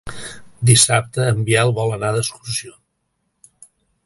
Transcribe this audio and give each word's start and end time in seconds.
Dissabte 0.69 1.27
en 1.33 1.43
Biel 1.51 1.75
vol 1.81 1.95
anar 1.99 2.11
d'excursió. 2.17 2.75